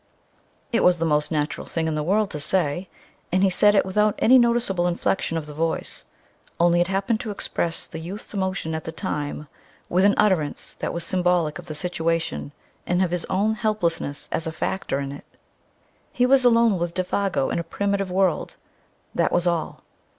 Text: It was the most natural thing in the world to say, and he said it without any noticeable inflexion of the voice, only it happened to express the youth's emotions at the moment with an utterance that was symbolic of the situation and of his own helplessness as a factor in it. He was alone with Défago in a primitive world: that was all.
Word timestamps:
It 0.71 0.83
was 0.83 0.97
the 0.97 1.05
most 1.05 1.29
natural 1.31 1.67
thing 1.67 1.87
in 1.87 1.93
the 1.93 2.01
world 2.01 2.31
to 2.31 2.39
say, 2.39 2.89
and 3.31 3.43
he 3.43 3.51
said 3.51 3.75
it 3.75 3.85
without 3.85 4.15
any 4.17 4.39
noticeable 4.39 4.87
inflexion 4.87 5.37
of 5.37 5.45
the 5.45 5.53
voice, 5.53 6.05
only 6.59 6.81
it 6.81 6.87
happened 6.87 7.19
to 7.19 7.29
express 7.29 7.85
the 7.85 7.99
youth's 7.99 8.33
emotions 8.33 8.73
at 8.73 8.85
the 8.85 9.03
moment 9.05 9.47
with 9.89 10.03
an 10.03 10.15
utterance 10.17 10.73
that 10.79 10.91
was 10.91 11.03
symbolic 11.03 11.59
of 11.59 11.67
the 11.67 11.75
situation 11.75 12.51
and 12.87 13.03
of 13.03 13.11
his 13.11 13.25
own 13.25 13.53
helplessness 13.53 14.27
as 14.31 14.47
a 14.47 14.51
factor 14.51 14.99
in 14.99 15.11
it. 15.11 15.25
He 16.11 16.25
was 16.25 16.43
alone 16.43 16.79
with 16.79 16.95
Défago 16.95 17.51
in 17.53 17.59
a 17.59 17.63
primitive 17.63 18.09
world: 18.09 18.55
that 19.13 19.31
was 19.31 19.45
all. 19.45 19.83